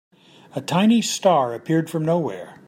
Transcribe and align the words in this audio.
A 0.55 0.61
tiny 0.61 1.03
star 1.03 1.53
appeared 1.53 1.87
from 1.87 2.03
nowhere. 2.03 2.55